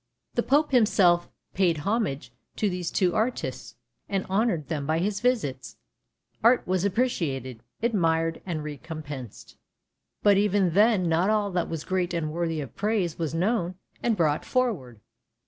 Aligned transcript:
The 0.33 0.41
Pope 0.41 0.71
himself 0.71 1.29
paid 1.53 1.77
homage 1.77 2.31
to 2.55 2.67
these 2.71 2.89
two 2.89 3.13
artists, 3.13 3.75
and 4.09 4.25
honoured 4.25 4.67
them 4.67 4.87
by 4.87 4.97
his 4.97 5.19
visits. 5.19 5.77
Art 6.43 6.65
was 6.65 6.83
appreciated, 6.83 7.61
admired, 7.83 8.41
and 8.43 8.63
recompensed. 8.63 9.57
But 10.23 10.37
even 10.37 10.73
then 10.73 11.07
not 11.07 11.29
all 11.29 11.51
that 11.51 11.69
was 11.69 11.83
great 11.83 12.15
and 12.15 12.31
worthy 12.31 12.61
of 12.61 12.75
praise 12.75 13.19
was 13.19 13.35
known 13.35 13.75
and 14.01 14.17
brought 14.17 14.43
forward. 14.43 15.01